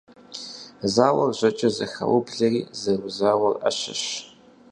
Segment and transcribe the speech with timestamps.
[0.93, 4.03] Зауэр жьэкӀэ зэхаублэри зэрызауэр Ӏэщэщ.